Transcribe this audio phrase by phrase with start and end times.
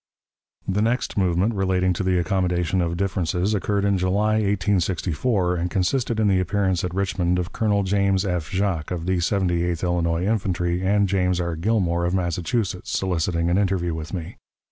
[0.67, 6.19] The next movement relating to the accommodation of differences occurred in July, 1864, and consisted
[6.19, 8.49] in the appearance at Richmond of Colonel James F.
[8.49, 11.55] Jacques, of the Seventy eighth Illinois Infantry, and James R.
[11.55, 14.37] Gilmore, of Massachusetts, soliciting an interview with me.